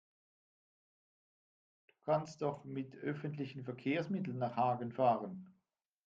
Du 1.87 1.93
kannst 2.05 2.41
doch 2.41 2.63
mit 2.63 2.95
öffentlichen 2.95 3.63
Verkehrsmitteln 3.63 4.39
nach 4.39 4.55
Hagen 4.55 4.91
fahren 4.91 5.53